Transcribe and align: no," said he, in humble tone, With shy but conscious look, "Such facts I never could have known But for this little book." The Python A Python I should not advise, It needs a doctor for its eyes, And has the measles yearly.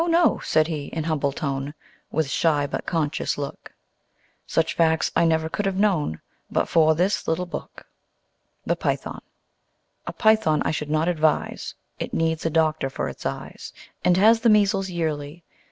no," 0.07 0.39
said 0.39 0.65
he, 0.65 0.87
in 0.87 1.03
humble 1.03 1.31
tone, 1.31 1.75
With 2.09 2.27
shy 2.27 2.65
but 2.65 2.87
conscious 2.87 3.37
look, 3.37 3.71
"Such 4.47 4.73
facts 4.73 5.11
I 5.15 5.25
never 5.25 5.47
could 5.47 5.67
have 5.67 5.75
known 5.77 6.21
But 6.49 6.67
for 6.67 6.95
this 6.95 7.27
little 7.27 7.45
book." 7.45 7.85
The 8.65 8.75
Python 8.75 9.21
A 10.07 10.13
Python 10.13 10.63
I 10.65 10.71
should 10.71 10.89
not 10.89 11.07
advise, 11.07 11.75
It 11.99 12.15
needs 12.15 12.47
a 12.47 12.49
doctor 12.49 12.89
for 12.89 13.09
its 13.09 13.27
eyes, 13.27 13.73
And 14.03 14.17
has 14.17 14.39
the 14.39 14.49
measles 14.49 14.89
yearly. 14.89 15.43